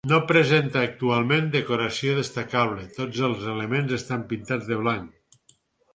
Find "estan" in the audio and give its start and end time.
4.03-4.29